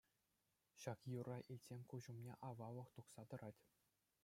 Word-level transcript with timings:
Ҫак 0.83 1.03
юрра 1.15 1.35
илтсен 1.57 1.83
куҫ 1.93 2.09
умне 2.15 2.39
аваллӑх 2.51 2.87
тухса 2.95 3.23
тӑрать. 3.35 3.63